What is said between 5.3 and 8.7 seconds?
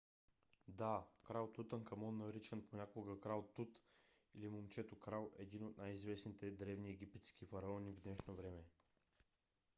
е един от най- известните древни египетски фараони в днешно време.